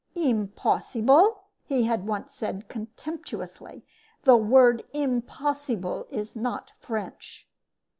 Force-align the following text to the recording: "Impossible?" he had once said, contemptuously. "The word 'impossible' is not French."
"Impossible?" 0.15 1.43
he 1.67 1.83
had 1.83 2.07
once 2.07 2.33
said, 2.33 2.67
contemptuously. 2.67 3.85
"The 4.23 4.35
word 4.35 4.83
'impossible' 4.95 6.07
is 6.09 6.35
not 6.35 6.71
French." 6.79 7.47